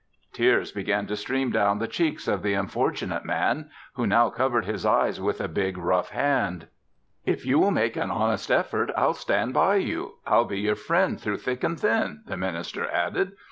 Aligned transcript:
Tears 0.33 0.71
began 0.71 1.05
to 1.05 1.15
stream 1.15 1.51
down 1.51 1.77
the 1.77 1.87
cheeks 1.87 2.27
of 2.27 2.41
the 2.41 2.55
unfortunate 2.55 3.23
man, 3.23 3.69
who 3.93 4.07
now 4.07 4.31
covered 4.31 4.65
his 4.65 4.83
eyes 4.83 5.21
with 5.21 5.39
a 5.39 5.47
big, 5.47 5.77
rough 5.77 6.09
hand. 6.09 6.65
"If 7.23 7.45
you 7.45 7.59
will 7.59 7.69
make 7.69 7.95
an 7.97 8.09
honest 8.09 8.49
effort, 8.49 8.89
I'll 8.97 9.13
stand 9.13 9.53
by 9.53 9.75
you. 9.75 10.15
I'll 10.25 10.45
be 10.45 10.59
your 10.59 10.73
friend 10.75 11.21
through 11.21 11.37
thick 11.37 11.63
and 11.63 11.79
thin," 11.79 12.23
the 12.25 12.35
minister 12.35 12.89
added. 12.89 13.33